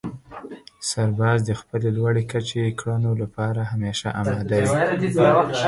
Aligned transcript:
سرباز 0.89 1.37
د 1.45 1.51
خپلې 1.61 1.89
لوړې 1.97 2.23
کچې 2.31 2.75
کړنو 2.79 3.11
لپاره 3.21 3.61
همېشه 3.71 4.07
اماده 4.19 4.55
وي. 4.59 4.75